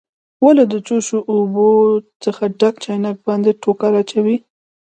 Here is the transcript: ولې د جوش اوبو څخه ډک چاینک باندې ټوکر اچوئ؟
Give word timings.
ولې 0.43 0.63
د 0.71 0.73
جوش 0.87 1.07
اوبو 1.31 1.69
څخه 2.23 2.43
ډک 2.59 2.75
چاینک 2.83 3.17
باندې 3.27 3.51
ټوکر 3.61 3.91
اچوئ؟ 4.01 4.37